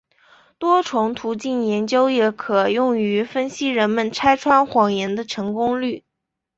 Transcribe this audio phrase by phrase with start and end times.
[0.57, 6.03] 多重途径研究也可用于分析人们拆穿谎言的成功率。